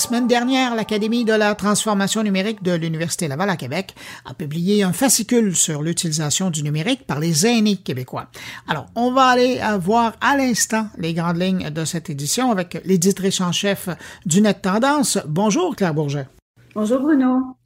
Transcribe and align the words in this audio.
semaine 0.00 0.26
dernière, 0.26 0.74
l'Académie 0.74 1.26
de 1.26 1.32
la 1.34 1.54
transformation 1.54 2.22
numérique 2.22 2.62
de 2.62 2.72
l'Université 2.72 3.28
Laval 3.28 3.50
à 3.50 3.56
Québec 3.56 3.94
a 4.24 4.32
publié 4.32 4.82
un 4.82 4.94
fascicule 4.94 5.54
sur 5.54 5.82
l'utilisation 5.82 6.48
du 6.48 6.62
numérique 6.62 7.06
par 7.06 7.20
les 7.20 7.46
aînés 7.46 7.76
québécois. 7.76 8.28
Alors, 8.66 8.86
on 8.94 9.12
va 9.12 9.26
aller 9.26 9.60
voir 9.78 10.14
à 10.22 10.38
l'instant 10.38 10.88
les 10.96 11.12
grandes 11.12 11.40
lignes 11.40 11.68
de 11.68 11.84
cette 11.84 12.08
édition 12.08 12.50
avec 12.50 12.80
l'éditrice 12.86 13.42
en 13.42 13.52
chef 13.52 13.90
du 14.24 14.40
Net 14.40 14.62
Tendance. 14.62 15.18
Bonjour 15.28 15.76
Claire 15.76 15.92
Bourget. 15.92 16.26
Bonjour 16.74 17.00
Bruno. 17.00 17.56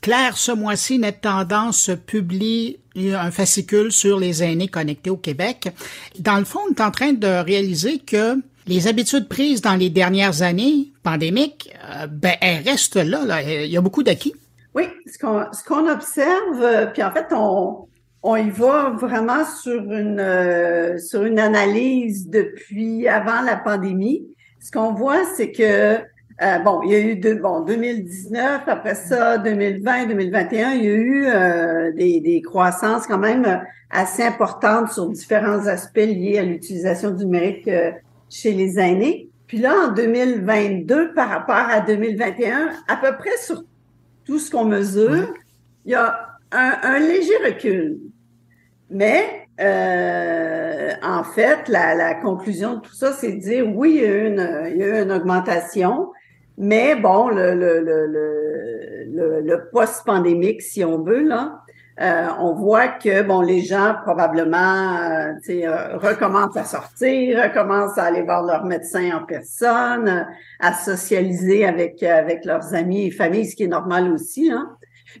Claire, 0.00 0.36
ce 0.36 0.50
mois-ci, 0.50 0.98
Net 0.98 1.20
Tendance 1.20 1.90
publie 2.06 2.78
un 2.96 3.30
fascicule 3.30 3.92
sur 3.92 4.18
les 4.18 4.42
aînés 4.42 4.68
connectés 4.68 5.10
au 5.10 5.16
Québec. 5.16 5.68
Dans 6.18 6.38
le 6.38 6.44
fond, 6.44 6.60
on 6.68 6.72
est 6.72 6.80
en 6.80 6.90
train 6.90 7.12
de 7.12 7.44
réaliser 7.44 7.98
que 7.98 8.36
les 8.66 8.88
habitudes 8.88 9.28
prises 9.28 9.60
dans 9.60 9.74
les 9.74 9.90
dernières 9.90 10.42
années 10.42 10.92
pandémiques, 11.02 11.74
euh, 11.84 12.06
ben, 12.06 12.34
elles 12.40 12.62
restent 12.64 12.96
là, 12.96 13.42
Il 13.42 13.70
y 13.70 13.76
a 13.76 13.80
beaucoup 13.80 14.02
d'acquis. 14.02 14.34
Oui, 14.74 14.84
ce 15.06 15.18
qu'on, 15.18 15.44
ce 15.52 15.62
qu'on 15.64 15.88
observe, 15.88 16.60
euh, 16.60 16.86
puis 16.86 17.02
en 17.02 17.12
fait, 17.12 17.26
on, 17.32 17.86
on 18.22 18.36
y 18.36 18.50
va 18.50 18.90
vraiment 18.90 19.44
sur 19.44 19.80
une, 19.82 20.18
euh, 20.18 20.98
sur 20.98 21.24
une 21.24 21.38
analyse 21.38 22.28
depuis 22.28 23.06
avant 23.06 23.42
la 23.42 23.56
pandémie. 23.56 24.26
Ce 24.60 24.70
qu'on 24.70 24.94
voit, 24.94 25.24
c'est 25.36 25.52
que 25.52 25.98
bon, 26.64 26.80
il 26.84 26.90
y 26.90 26.94
a 26.94 26.98
eu 26.98 27.16
deux, 27.16 27.36
bon 27.36 27.60
2019, 27.60 28.62
après 28.66 28.94
ça 28.94 29.38
2020, 29.38 30.06
2021, 30.06 30.70
il 30.72 30.84
y 30.84 30.88
a 30.88 30.94
eu 30.94 31.92
des, 31.94 32.20
des 32.20 32.40
croissances 32.40 33.06
quand 33.06 33.18
même 33.18 33.62
assez 33.90 34.22
importantes 34.22 34.90
sur 34.90 35.08
différents 35.10 35.66
aspects 35.66 35.98
liés 35.98 36.38
à 36.38 36.42
l'utilisation 36.42 37.10
du 37.10 37.26
numérique 37.26 37.68
chez 38.28 38.52
les 38.52 38.78
aînés. 38.78 39.30
Puis 39.46 39.58
là, 39.58 39.88
en 39.88 39.92
2022, 39.92 41.14
par 41.14 41.28
rapport 41.28 41.54
à 41.54 41.80
2021, 41.80 42.70
à 42.88 42.96
peu 42.96 43.16
près 43.16 43.36
sur 43.36 43.62
tout 44.24 44.38
ce 44.38 44.50
qu'on 44.50 44.64
mesure, 44.64 45.34
il 45.84 45.92
y 45.92 45.94
a 45.94 46.28
un, 46.50 46.98
léger 46.98 47.36
recul. 47.44 47.98
Mais 48.90 49.48
euh, 49.60 50.92
en 51.02 51.24
fait, 51.24 51.68
la, 51.68 52.14
conclusion 52.14 52.76
de 52.76 52.80
tout 52.80 52.94
ça, 52.94 53.12
c'est 53.12 53.32
de 53.32 53.40
dire 53.40 53.66
oui, 53.74 53.96
il 53.96 54.02
y 54.02 54.04
a 54.04 54.08
eu 54.08 54.26
une, 54.26 54.70
il 54.70 54.76
y 54.78 54.84
a 54.84 55.02
une 55.02 55.12
augmentation, 55.12 56.10
mais 56.56 56.94
bon, 56.94 57.28
le, 57.28 57.54
le, 57.54 57.80
le, 57.80 58.06
le, 58.06 59.40
le 59.40 59.70
post-pandémique, 59.70 60.62
si 60.62 60.84
on 60.84 61.02
veut, 61.02 61.22
là, 61.22 61.63
euh, 62.00 62.26
on 62.40 62.54
voit 62.54 62.88
que 62.88 63.22
bon, 63.22 63.40
les 63.40 63.62
gens 63.62 63.94
probablement 64.02 64.96
euh, 64.96 65.32
euh, 65.48 65.96
recommencent 65.96 66.56
à 66.56 66.64
sortir, 66.64 67.40
recommencent 67.40 67.98
à 67.98 68.04
aller 68.04 68.22
voir 68.22 68.42
leur 68.42 68.64
médecin 68.64 69.16
en 69.16 69.24
personne, 69.24 70.26
à 70.58 70.72
socialiser 70.72 71.64
avec 71.64 72.02
avec 72.02 72.44
leurs 72.44 72.74
amis 72.74 73.06
et 73.06 73.10
familles, 73.12 73.46
ce 73.46 73.54
qui 73.54 73.64
est 73.64 73.68
normal 73.68 74.10
aussi. 74.12 74.50
Hein. 74.50 74.70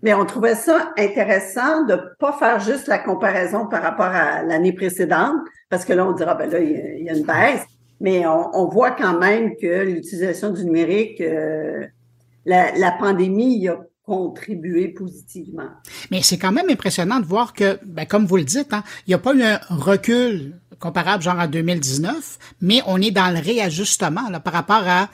Mais 0.02 0.14
on 0.14 0.24
trouvait 0.24 0.56
ça 0.56 0.92
intéressant 0.98 1.84
de 1.84 1.96
pas 2.18 2.32
faire 2.32 2.58
juste 2.58 2.88
la 2.88 2.98
comparaison 2.98 3.68
par 3.68 3.82
rapport 3.82 4.06
à 4.06 4.42
l'année 4.42 4.72
précédente, 4.72 5.36
parce 5.70 5.84
que 5.84 5.92
là 5.92 6.04
on 6.04 6.12
dira 6.12 6.34
ben 6.34 6.50
là 6.50 6.58
il 6.58 7.04
y, 7.04 7.08
a 7.08 7.14
une 7.14 7.24
baisse, 7.24 7.64
mais 8.00 8.26
on, 8.26 8.66
voit 8.66 8.90
quand 8.90 9.16
même 9.16 9.54
que 9.54 9.84
l'utilisation 9.84 10.50
du 10.50 10.64
numérique, 10.64 11.22
la, 12.44 12.96
pandémie, 12.98 13.54
il 13.54 13.62
y 13.62 13.68
a 13.68 13.78
contribuer 14.04 14.88
positivement. 14.88 15.68
Mais 16.10 16.20
c'est 16.22 16.38
quand 16.38 16.52
même 16.52 16.68
impressionnant 16.68 17.20
de 17.20 17.26
voir 17.26 17.54
que, 17.54 17.78
ben, 17.84 18.04
comme 18.04 18.26
vous 18.26 18.36
le 18.36 18.44
dites, 18.44 18.72
hein, 18.72 18.84
il 19.06 19.10
n'y 19.10 19.14
a 19.14 19.18
pas 19.18 19.34
eu 19.34 19.42
un 19.42 19.58
recul 19.70 20.54
comparable 20.78 21.22
genre 21.22 21.38
en 21.38 21.46
2019, 21.46 22.38
mais 22.60 22.80
on 22.86 23.00
est 23.00 23.10
dans 23.10 23.32
le 23.32 23.40
réajustement 23.40 24.28
là, 24.30 24.40
par 24.40 24.52
rapport 24.52 24.86
à 24.86 25.08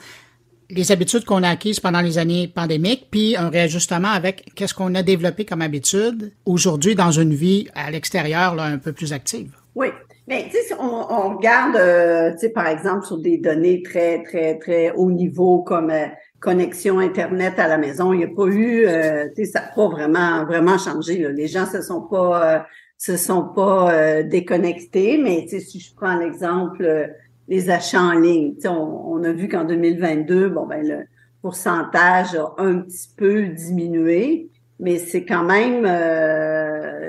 les 0.69 0.91
habitudes 0.91 1.25
qu'on 1.25 1.43
a 1.43 1.49
acquises 1.49 1.79
pendant 1.79 2.01
les 2.01 2.17
années 2.17 2.47
pandémiques, 2.47 3.07
puis 3.11 3.35
un 3.35 3.49
réajustement 3.49 4.09
avec 4.09 4.51
qu'est-ce 4.55 4.73
qu'on 4.73 4.95
a 4.95 5.03
développé 5.03 5.45
comme 5.45 5.61
habitude 5.61 6.31
aujourd'hui 6.45 6.95
dans 6.95 7.11
une 7.11 7.33
vie 7.33 7.67
à 7.75 7.91
l'extérieur 7.91 8.59
un 8.59 8.77
peu 8.77 8.93
plus 8.93 9.13
active. 9.13 9.51
Oui, 9.75 9.87
mais 10.27 10.45
tu 10.45 10.51
sais, 10.51 10.75
on, 10.79 10.83
on 10.83 11.37
regarde, 11.37 11.75
euh, 11.75 12.31
tu 12.33 12.39
sais, 12.39 12.49
par 12.49 12.67
exemple, 12.67 13.05
sur 13.05 13.17
des 13.17 13.37
données 13.37 13.81
très, 13.83 14.23
très, 14.23 14.57
très 14.59 14.91
haut 14.91 15.11
niveau 15.11 15.61
comme 15.61 15.89
euh, 15.89 16.07
connexion 16.41 16.99
Internet 16.99 17.57
à 17.59 17.67
la 17.67 17.77
maison. 17.77 18.11
Il 18.11 18.17
n'y 18.17 18.23
a 18.25 18.27
pas 18.27 18.47
eu, 18.47 18.85
euh, 18.85 19.27
ça 19.45 19.61
n'a 19.61 19.67
pas 19.67 19.87
vraiment, 19.87 20.43
vraiment 20.43 20.77
changé. 20.77 21.25
Les 21.31 21.47
gens 21.47 21.65
se 21.65 21.81
sont 21.81 22.01
pas, 22.01 22.55
euh, 22.55 22.59
se 22.97 23.15
sont 23.15 23.43
pas 23.43 23.93
euh, 23.93 24.23
déconnectés, 24.23 25.17
mais 25.17 25.47
si 25.47 25.79
je 25.79 25.95
prends 25.95 26.17
l'exemple 26.17 26.83
euh, 26.83 27.07
des 27.47 27.69
achats 27.69 28.01
en 28.01 28.13
ligne, 28.13 28.55
on, 28.65 28.69
on, 28.69 29.23
a 29.23 29.31
vu 29.31 29.47
qu'en 29.47 29.63
2022, 29.63 30.49
bon 30.49 30.65
ben 30.65 30.85
le 30.85 31.05
pourcentage 31.41 32.35
a 32.35 32.53
un 32.57 32.79
petit 32.79 33.09
peu 33.15 33.45
diminué, 33.47 34.49
mais 34.79 34.97
c'est 34.97 35.25
quand 35.25 35.43
même 35.43 35.83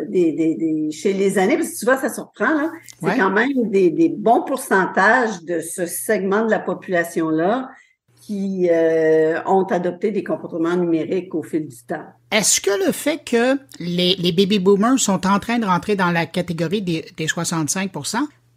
des, 0.09 0.32
des, 0.32 0.54
des, 0.54 0.91
chez 0.91 1.12
les 1.12 1.38
années, 1.38 1.56
parce 1.56 1.70
que 1.70 1.78
tu 1.78 1.84
vois, 1.84 1.97
ça 1.97 2.09
surprend, 2.09 2.54
là, 2.54 2.70
c'est 3.03 3.16
quand 3.16 3.31
même 3.31 3.70
des, 3.70 3.91
des 3.91 4.09
bons 4.09 4.43
pourcentages 4.43 5.43
de 5.44 5.60
ce 5.60 5.87
segment 5.87 6.44
de 6.44 6.50
la 6.50 6.59
population-là 6.60 7.69
qui 8.22 8.69
euh, 8.71 9.43
ont 9.47 9.65
adopté 9.65 10.12
des 10.12 10.22
comportements 10.22 10.77
numériques 10.77 11.34
au 11.34 11.43
fil 11.43 11.66
du 11.66 11.77
temps. 11.87 12.06
Est-ce 12.31 12.60
que 12.60 12.87
le 12.87 12.93
fait 12.93 13.21
que 13.25 13.59
les, 13.81 14.15
les 14.15 14.31
baby 14.31 14.60
boomers 14.60 14.99
sont 14.99 15.27
en 15.27 15.41
train 15.41 15.59
de 15.59 15.66
rentrer 15.66 15.97
dans 15.97 16.12
la 16.12 16.27
catégorie 16.27 16.82
des, 16.82 17.05
des 17.16 17.27
65 17.27 17.91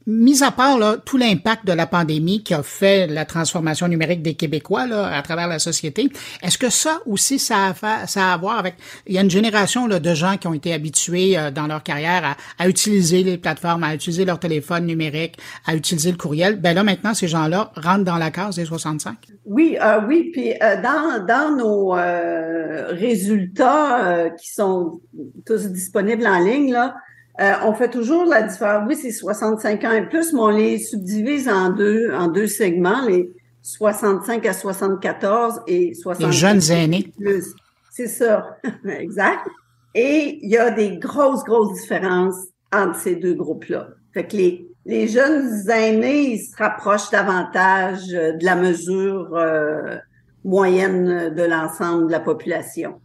mis 0.08 0.44
à 0.44 0.52
part 0.52 0.78
là, 0.78 0.98
tout 1.04 1.18
l'impact 1.18 1.66
de 1.66 1.74
la 1.74 1.88
pandémie 1.88 2.44
qui 2.44 2.54
a 2.54 2.64
fait 2.64 3.08
la 3.08 3.26
transformation 3.26 3.88
numérique 3.88 4.22
des 4.22 4.36
Québécois 4.36 4.86
là, 4.86 5.16
à 5.16 5.22
travers 5.22 5.48
la 5.48 5.60
société, 5.60 6.10
est-ce 6.42 6.58
que 6.58 6.70
ça 6.70 7.00
aussi, 7.06 7.40
ça 7.40 7.74
a, 7.82 8.08
ça 8.08 8.30
a 8.30 8.34
à 8.34 8.38
voir 8.38 8.60
avec... 8.60 8.76
Il 9.08 9.16
y 9.16 9.18
a 9.18 9.22
une 9.22 9.30
génération 9.30 9.88
là, 9.88 10.00
de 10.00 10.14
gens 10.14 10.38
qui 10.38 10.48
ont 10.48 10.54
été 10.54 10.74
habitués 10.74 11.38
euh, 11.38 11.52
dans 11.52 11.68
leur 11.68 11.84
carrière 11.84 12.24
à, 12.26 12.64
à, 12.64 12.68
utiliser 12.68 13.24
les 13.24 13.38
plateformes, 13.38 13.84
à 13.84 13.96
utiliser 13.96 14.26
leur 14.26 14.40
téléphone 14.40 14.86
numérique, 14.86 15.38
à 15.66 15.76
utiliser 15.76 16.12
le 16.12 16.18
courriel. 16.18 16.60
Ben 16.60 16.74
là, 16.74 16.84
maintenant, 16.84 17.14
ces 17.14 17.28
gens-là 17.28 17.72
rentrent 17.76 18.04
dans 18.04 18.18
la 18.18 18.32
case 18.32 18.56
des 18.56 18.66
65? 18.66 19.16
Oui, 19.46 19.78
euh, 19.82 20.02
oui. 20.08 20.32
Puis 20.34 20.54
euh, 20.54 20.82
dans, 20.82 21.26
dans 21.26 21.56
nos 21.56 21.96
euh, 21.96 22.88
résultats 22.90 24.30
qui 24.40 24.52
sont 24.52 25.02
tous 25.46 25.68
disponibles 25.68 26.26
en 26.26 26.40
ligne, 26.40 26.72
là, 26.72 26.96
euh, 27.40 27.54
on 27.64 27.74
fait 27.74 27.90
toujours 27.90 28.26
la 28.26 28.44
différence. 28.44 28.88
Oui, 28.88 28.96
c'est 28.96 29.12
65 29.12 29.84
ans 29.84 29.92
et 29.92 30.08
plus, 30.08 30.32
mais 30.34 30.40
on 30.40 30.50
les 30.50 30.78
subdivise 30.80 31.50
en 31.50 31.70
deux, 31.70 32.12
en 32.14 32.28
deux 32.28 32.48
segments, 32.48 33.06
les 33.06 33.30
65 33.62 34.46
à 34.46 34.54
74 34.54 35.62
et 35.68 35.94
65 35.94 36.28
Les 36.28 36.32
jeunes 36.34 36.72
aînés. 36.72 37.14
Plus. 37.18 37.54
C'est 37.92 38.08
ça, 38.08 38.58
exact. 38.88 39.48
Et 39.94 40.40
il 40.42 40.50
y 40.50 40.58
a 40.58 40.72
des 40.72 40.98
grosses, 40.98 41.44
grosses 41.44 41.80
différences 41.82 42.36
entre 42.74 43.00
ces 43.00 43.16
deux 43.16 43.34
groupes-là. 43.34 43.90
Fait 44.14 44.28
que 44.28 44.38
les, 44.38 44.68
les 44.86 45.08
jeunes 45.08 45.70
aînés, 45.70 46.34
ils 46.34 46.40
se 46.40 46.56
rapprochent 46.58 47.10
davantage 47.10 48.08
de 48.08 48.46
la 48.46 48.56
mesure 48.56 49.36
euh, 49.36 49.98
moyenne 50.44 51.34
de 51.34 51.44
l'ensemble 51.44 52.08
de 52.08 52.12
la 52.12 52.20
population. 52.20 53.02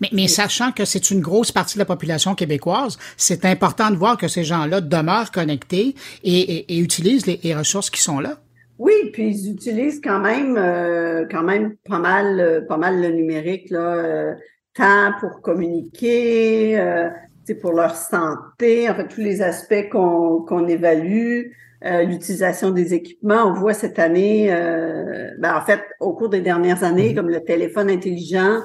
Mais, 0.00 0.08
mais 0.12 0.28
sachant 0.28 0.72
que 0.72 0.84
c'est 0.84 1.10
une 1.10 1.20
grosse 1.20 1.52
partie 1.52 1.74
de 1.74 1.80
la 1.80 1.84
population 1.84 2.34
québécoise, 2.34 2.98
c'est 3.16 3.44
important 3.44 3.90
de 3.90 3.96
voir 3.96 4.16
que 4.16 4.28
ces 4.28 4.44
gens-là 4.44 4.80
demeurent 4.80 5.30
connectés 5.30 5.94
et, 6.24 6.74
et, 6.74 6.78
utilisent 6.78 7.26
les, 7.26 7.54
ressources 7.54 7.90
qui 7.90 8.00
sont 8.00 8.20
là. 8.20 8.38
Oui, 8.78 8.92
puis 9.12 9.30
ils 9.30 9.52
utilisent 9.52 10.00
quand 10.02 10.18
même, 10.18 10.56
euh, 10.58 11.24
quand 11.30 11.42
même 11.42 11.76
pas 11.88 11.98
mal, 11.98 12.40
euh, 12.40 12.60
pas 12.60 12.76
mal 12.76 13.00
le 13.00 13.08
numérique 13.08 13.70
là, 13.70 13.94
euh, 13.94 14.34
tant 14.74 15.12
pour 15.20 15.40
communiquer, 15.40 16.78
euh, 16.78 17.08
pour 17.62 17.72
leur 17.72 17.94
santé, 17.94 18.90
en 18.90 18.94
fait 18.94 19.08
tous 19.08 19.20
les 19.20 19.40
aspects 19.40 19.88
qu'on 19.90 20.44
qu'on 20.46 20.66
évalue. 20.66 21.52
l'utilisation 21.82 22.72
des 22.72 22.94
équipements. 22.94 23.44
On 23.44 23.52
voit 23.52 23.74
cette 23.74 24.00
année, 24.00 24.48
ben 25.38 25.54
en 25.54 25.64
fait, 25.64 25.80
au 26.00 26.14
cours 26.14 26.30
des 26.30 26.40
dernières 26.40 26.82
années, 26.82 27.10
mm-hmm. 27.10 27.14
comme 27.14 27.28
le 27.28 27.44
téléphone 27.44 27.90
intelligent, 27.90 28.58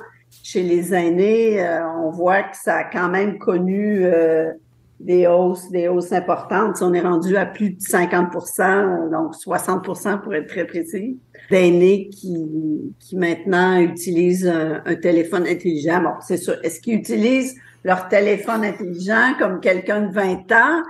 chez 0.44 0.64
les 0.64 0.94
aînés, 0.94 1.62
euh, 1.62 1.88
on 1.88 2.10
voit 2.10 2.44
que 2.44 2.58
ça 2.58 2.78
a 2.78 2.84
quand 2.84 3.10
même 3.10 3.38
connu 3.38 4.04
euh, 4.04 4.52
des 5.00 5.28
hausses, 5.28 5.70
des 5.70 5.88
hausses 5.88 6.12
importantes. 6.12 6.78
On 6.82 6.94
est 6.94 7.02
rendu 7.02 7.38
à 7.38 7.46
plus 7.46 7.72
de 7.72 7.80
50% 7.80 9.12
donc 9.12 9.36
60% 9.36 10.22
pour 10.22 10.34
être 10.34 10.48
très 10.48 10.66
précis, 10.66 11.20
d'aînés 11.50 12.10
qui, 12.10 12.94
qui 13.00 13.16
maintenant 13.16 13.78
utilisent 13.80 14.48
un, 14.48 14.96
téléphone 14.96 15.46
intelligent. 15.48 16.02
Bon, 16.02 16.14
c'est 16.22 16.38
sûr. 16.38 16.56
Est-ce 16.64 16.80
qu'ils 16.80 16.96
utilisent 16.96 17.56
leur 17.84 18.08
téléphone 18.08 18.64
intelligent 18.64 19.34
comme 19.40 19.60
quelqu'un 19.60 20.02
de 20.02 20.14
20 20.14 20.52
ans? 20.52 20.84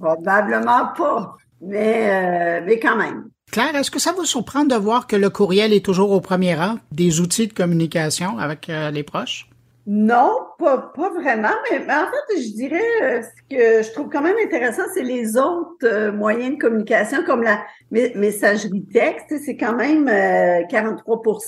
Probablement 0.00 0.88
pas. 0.96 1.36
Mais, 1.60 2.60
euh, 2.60 2.64
mais 2.66 2.78
quand 2.78 2.96
même. 2.96 3.28
Claire, 3.52 3.76
est-ce 3.76 3.90
que 3.90 4.00
ça 4.00 4.12
vous 4.12 4.24
surprendre 4.24 4.74
de 4.74 4.80
voir 4.80 5.06
que 5.06 5.14
le 5.14 5.30
courriel 5.30 5.72
est 5.72 5.84
toujours 5.84 6.10
au 6.10 6.20
premier 6.20 6.54
rang 6.54 6.78
des 6.90 7.20
outils 7.20 7.46
de 7.46 7.52
communication 7.52 8.38
avec 8.38 8.68
euh, 8.68 8.90
les 8.90 9.04
proches? 9.04 9.46
Non, 9.86 10.38
pas, 10.60 10.92
vraiment, 10.94 11.48
mais, 11.68 11.78
en 11.78 12.06
fait, 12.06 12.40
je 12.40 12.54
dirais 12.54 12.80
euh, 13.02 13.20
ce 13.22 13.54
que 13.54 13.82
je 13.82 13.92
trouve 13.92 14.08
quand 14.10 14.22
même 14.22 14.36
intéressant, 14.44 14.82
c'est 14.94 15.02
les 15.02 15.36
autres 15.36 15.84
euh, 15.84 16.12
moyens 16.12 16.54
de 16.54 16.60
communication, 16.60 17.24
comme 17.24 17.42
la 17.42 17.64
messagerie 17.90 18.84
texte. 18.84 19.34
C'est 19.44 19.56
quand 19.56 19.74
même 19.74 20.06
43% 20.06 20.08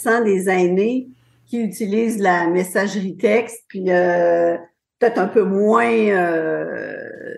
euh, 0.09 0.25
des 0.25 0.49
aînés 0.49 1.09
qui 1.47 1.61
utilisent 1.61 2.21
la 2.21 2.49
messagerie 2.49 3.17
texte, 3.17 3.63
puis 3.69 3.85
peut-être 3.85 5.19
un 5.19 5.29
peu 5.29 5.43
moins 5.43 5.85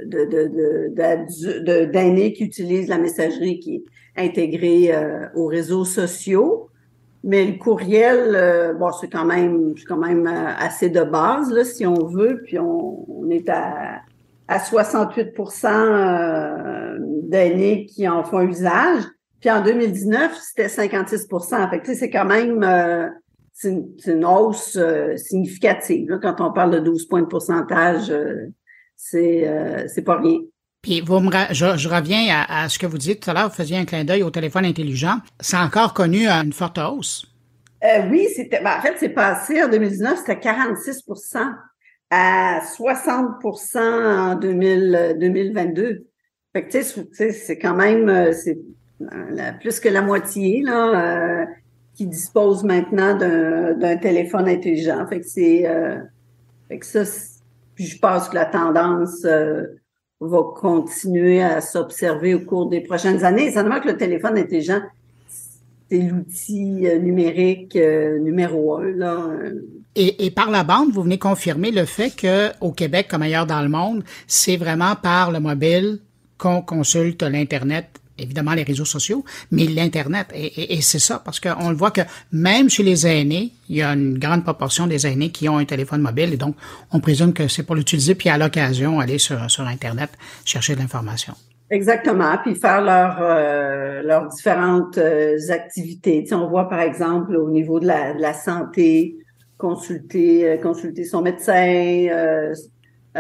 de, 0.05 1.85
d'aînés 1.85 2.33
qui 2.33 2.45
utilisent 2.45 2.89
la 2.89 2.99
messagerie 2.99 3.61
qui 3.61 3.77
est 3.77 4.27
intégrée 4.29 4.93
aux 5.35 5.47
réseaux 5.47 5.85
sociaux. 5.85 6.71
Mais 7.27 7.45
le 7.45 7.59
courriel, 7.59 8.37
euh, 8.37 8.73
bon, 8.73 8.93
c'est 8.93 9.09
quand 9.09 9.25
même, 9.25 9.75
c'est 9.77 9.85
quand 9.85 9.97
même 9.97 10.29
euh, 10.29 10.53
assez 10.59 10.91
de 10.91 11.03
base, 11.03 11.51
là, 11.51 11.65
si 11.65 11.85
on 11.85 12.07
veut. 12.07 12.41
Puis 12.45 12.57
on, 12.57 13.29
est 13.31 13.49
à, 13.49 14.01
à 14.47 14.59
68% 14.59 15.67
euh, 15.67 16.99
d'aînés 17.25 17.87
qui 17.87 18.07
en 18.07 18.23
font 18.23 18.43
usage. 18.43 19.03
Puis 19.41 19.51
en 19.51 19.61
2019, 19.61 20.39
c'était 20.41 20.69
56% 20.69 21.69
Fait 21.71 21.81
que, 21.81 21.95
c'est 21.95 22.11
quand 22.11 22.25
même 22.25 22.63
euh, 22.63 23.09
c'est 23.53 23.73
une, 24.07 24.25
hausse 24.25 24.79
significative. 25.17 26.09
Là, 26.09 26.19
quand 26.23 26.41
on 26.41 26.53
parle 26.53 26.71
de 26.71 26.79
12 26.79 27.07
points 27.07 27.23
de 27.23 27.27
pourcentage, 27.27 28.13
c'est 28.97 29.87
c'est 29.89 30.03
pas 30.03 30.19
rien. 30.19 30.41
Puis 30.87 31.01
vous 31.01 31.19
me, 31.19 31.33
je, 31.51 31.89
reviens 31.89 32.45
à, 32.49 32.69
ce 32.69 32.79
que 32.79 32.87
vous 32.87 32.97
dites 32.97 33.21
tout 33.21 33.31
à 33.31 33.35
l'heure, 33.35 33.49
vous 33.49 33.55
faisiez 33.57 33.77
un 33.77 33.85
clin 33.85 34.05
d'œil 34.05 34.23
au 34.23 34.31
téléphone 34.31 34.65
intelligent. 34.65 35.17
C'est 35.41 35.57
encore 35.57 35.95
connu 35.95 36.29
à 36.29 36.37
une 36.37 36.53
forte 36.53 36.79
hausse. 36.79 37.27
Euh, 37.83 38.09
oui, 38.09 38.29
c'était. 38.35 38.63
Ben, 38.63 38.79
en 38.79 38.81
fait, 38.81 38.95
c'est 38.97 39.09
passé 39.09 39.65
en 39.65 39.69
2019, 39.69 40.19
c'était 40.19 40.49
46% 40.49 41.55
à 42.11 42.61
60% 42.61 43.79
en 43.79 44.37
2022. 44.37 46.07
Fait 46.53 46.63
que 46.63 46.71
tu 46.71 46.85
sais, 47.13 47.33
c'est 47.33 47.59
quand 47.59 47.75
même 47.75 48.09
euh, 48.09 48.33
c'est 48.33 48.57
euh, 49.03 49.53
plus 49.61 49.81
que 49.81 49.89
la 49.89 50.03
moitié 50.03 50.63
là 50.63 51.47
qui 51.97 52.07
dispose 52.07 52.63
maintenant 52.63 53.17
d'un 53.17 53.97
téléphone 53.97 54.49
intelligent. 54.49 55.05
Fait 55.09 55.19
que 55.19 55.27
c'est 55.27 55.65
fait 56.69 56.79
que 56.79 56.87
ça. 56.87 57.03
Puis 57.77 57.87
je 57.87 57.99
pense 57.99 58.29
que 58.29 58.35
la 58.35 58.47
tendance 58.47 59.25
va 60.21 60.43
continuer 60.55 61.43
à 61.43 61.61
s'observer 61.61 62.35
au 62.35 62.41
cours 62.41 62.69
des 62.69 62.81
prochaines 62.81 63.25
années. 63.25 63.53
Seulement 63.53 63.81
que 63.81 63.89
le 63.89 63.97
téléphone 63.97 64.39
intelligent, 64.39 64.81
c'est 65.91 66.01
l'outil 66.01 66.87
euh, 66.87 66.99
numérique 66.99 67.77
euh, 67.77 68.19
numéro 68.19 68.77
un. 68.77 69.53
Et, 69.95 70.27
et, 70.27 70.31
par 70.31 70.51
la 70.51 70.65
bande, 70.65 70.91
vous 70.91 71.03
venez 71.03 71.19
confirmer 71.19 71.71
le 71.71 71.85
fait 71.85 72.11
que 72.11 72.51
au 72.61 72.73
Québec, 72.73 73.07
comme 73.09 73.23
ailleurs 73.23 73.47
dans 73.47 73.63
le 73.63 73.69
monde, 73.69 74.05
c'est 74.27 74.57
vraiment 74.57 74.95
par 74.95 75.31
le 75.31 75.41
mobile 75.41 76.01
qu'on 76.39 76.61
consulte 76.61 77.23
l'Internet 77.23 77.89
évidemment 78.19 78.55
les 78.55 78.63
réseaux 78.63 78.85
sociaux, 78.85 79.25
mais 79.51 79.65
l'Internet. 79.65 80.29
Et, 80.35 80.81
c'est 80.81 80.99
ça, 80.99 81.21
parce 81.25 81.41
qu'on 81.41 81.71
le 81.71 81.77
voit 81.77 81.91
que 81.91 82.03
même 82.33 82.69
chez 82.71 82.83
les 82.83 83.07
aînés, 83.07 83.53
il 83.69 83.77
y 83.77 83.83
a 83.83 83.93
une 83.93 84.19
grande 84.19 84.45
proportion 84.45 84.87
des 84.87 85.07
aînés 85.07 85.31
qui 85.31 85.49
ont 85.49 85.59
un 85.59 85.65
téléphone 85.65 86.01
mobile, 86.01 86.33
et 86.33 86.37
donc 86.37 86.57
on 86.93 87.01
présume 87.01 87.33
que 87.33 87.49
c'est 87.49 87.63
pour 87.63 87.77
l'utiliser, 87.77 88.15
puis 88.15 88.29
à 88.29 88.39
l'occasion, 88.39 89.01
aller 89.01 89.19
sur, 89.19 89.51
sur 89.51 89.67
Internet 89.67 90.11
chercher 90.45 90.75
de 90.75 90.81
l'information. 90.81 91.35
Exactement, 91.69 92.37
puis 92.45 92.55
faire 92.55 92.81
leurs 92.81 93.19
euh, 93.21 94.03
leurs 94.03 94.29
différentes 94.29 94.99
euh, 94.99 95.37
activités. 95.51 96.23
Tu 96.25 96.33
on 96.33 96.49
voit 96.49 96.69
par 96.69 96.81
exemple 96.81 97.35
au 97.35 97.51
niveau 97.51 97.81
de 97.81 97.87
la, 97.89 98.15
de 98.15 98.21
la 98.21 98.35
santé, 98.35 99.17
consulter 99.59 100.49
euh, 100.49 100.57
consulter 100.59 101.03
son 101.03 101.23
médecin, 101.23 102.07
euh, 102.09 102.55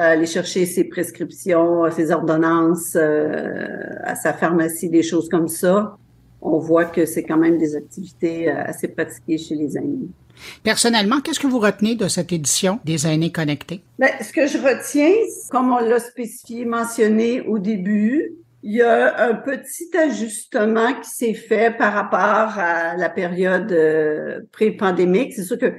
aller 0.03 0.27
chercher 0.27 0.67
ses 0.67 0.85
prescriptions, 0.85 1.91
ses 1.91 2.11
ordonnances 2.11 2.97
euh, 2.97 3.67
à 4.05 4.15
sa 4.15 4.33
pharmacie, 4.33 4.89
des 4.89 5.03
choses 5.03 5.29
comme 5.29 5.49
ça. 5.49 5.97
On 6.43 6.59
voit 6.59 6.85
que 6.85 7.07
c'est 7.07 7.23
quand 7.23 7.39
même 7.39 7.59
des 7.59 7.75
activités 7.77 8.51
euh, 8.51 8.63
assez 8.65 8.89
pratiquées 8.89 9.39
chez 9.39 9.55
les 9.55 9.77
aînés. 9.77 10.09
Personnellement, 10.63 11.21
qu'est-ce 11.21 11.41
que 11.41 11.47
vous 11.47 11.59
retenez 11.59 11.95
de 11.95 12.09
cette 12.09 12.31
édition 12.31 12.79
des 12.85 13.07
aînés 13.07 13.33
connectés? 13.33 13.81
Bien, 13.99 14.11
ce 14.21 14.33
que 14.33 14.47
je 14.47 14.59
retiens, 14.59 15.15
comme 15.51 15.73
on 15.73 15.79
l'a 15.79 15.99
spécifié, 15.99 16.67
mentionné 16.67 17.41
au 17.41 17.59
début, 17.59 18.35
il 18.63 18.75
y 18.75 18.83
a 18.83 19.29
un 19.29 19.35
petit 19.35 19.97
ajustement 19.97 20.93
qui 21.01 21.09
s'est 21.09 21.35
fait 21.35 21.75
par 21.75 21.95
rapport 21.95 22.59
à 22.59 22.97
la 22.97 23.09
période 23.09 23.75
pré-pandémique. 24.53 25.33
C'est 25.35 25.45
sûr 25.45 25.57
que 25.59 25.73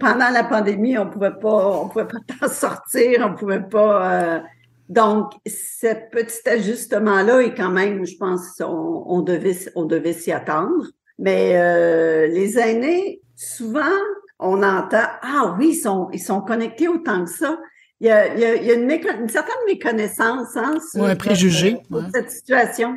pendant 0.00 0.30
la 0.30 0.44
pandémie, 0.44 0.98
on 0.98 1.08
pouvait 1.08 1.38
pas, 1.38 1.80
on 1.80 1.88
pouvait 1.88 2.06
pas 2.06 2.18
t'en 2.40 2.48
sortir, 2.48 3.26
on 3.30 3.34
pouvait 3.34 3.62
pas. 3.62 4.12
Euh, 4.12 4.40
donc, 4.88 5.32
ce 5.46 5.94
petit 6.10 6.48
ajustement-là 6.48 7.40
est 7.40 7.54
quand 7.54 7.70
même, 7.70 8.04
je 8.04 8.16
pense, 8.16 8.60
on, 8.60 9.04
on 9.06 9.20
devait, 9.22 9.56
on 9.74 9.84
devait 9.84 10.12
s'y 10.12 10.32
attendre. 10.32 10.86
Mais 11.18 11.52
euh, 11.54 12.26
les 12.26 12.58
aînés, 12.58 13.22
souvent, 13.36 13.80
on 14.38 14.62
entend 14.62 15.06
ah 15.22 15.54
oui, 15.58 15.70
ils 15.70 15.80
sont, 15.80 16.08
ils 16.12 16.20
sont 16.20 16.40
connectés 16.40 16.88
autant 16.88 17.24
que 17.24 17.30
ça. 17.30 17.58
Il 18.00 18.08
y 18.08 18.10
a, 18.10 18.34
il 18.34 18.40
y 18.40 18.44
a, 18.44 18.54
il 18.56 18.66
y 18.66 18.70
a 18.70 18.74
une, 18.74 18.90
une, 18.90 19.28
certaine 19.28 19.54
méconnaissance 19.66 20.56
hein, 20.56 20.78
sur, 20.90 21.04
un 21.04 21.14
préjugé, 21.14 21.78
cette 22.12 22.30
situation. 22.32 22.96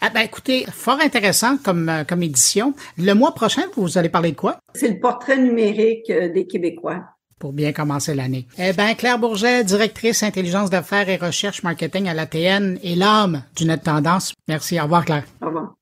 Ah 0.00 0.10
ben 0.10 0.20
écoutez, 0.20 0.64
fort 0.72 1.00
intéressant 1.00 1.56
comme, 1.56 1.88
euh, 1.88 2.04
comme 2.04 2.22
édition. 2.22 2.74
Le 2.98 3.12
mois 3.14 3.34
prochain, 3.34 3.62
vous 3.76 3.98
allez 3.98 4.08
parler 4.08 4.32
de 4.32 4.36
quoi? 4.36 4.58
C'est 4.74 4.88
le 4.88 5.00
portrait 5.00 5.38
numérique 5.38 6.10
euh, 6.10 6.32
des 6.32 6.46
Québécois. 6.46 7.04
Pour 7.38 7.52
bien 7.52 7.72
commencer 7.72 8.14
l'année. 8.14 8.46
Eh 8.58 8.72
ben, 8.72 8.94
Claire 8.94 9.18
Bourget, 9.18 9.64
directrice 9.64 10.22
intelligence 10.22 10.70
d'affaires 10.70 11.08
et 11.08 11.16
recherche 11.16 11.62
marketing 11.62 12.08
à 12.08 12.14
l'ATN 12.14 12.78
et 12.82 12.94
l'âme 12.94 13.42
du 13.56 13.66
Net 13.66 13.82
Tendance. 13.82 14.32
Merci. 14.48 14.80
Au 14.80 14.84
revoir, 14.84 15.04
Claire. 15.04 15.24
Au 15.42 15.46
revoir. 15.46 15.74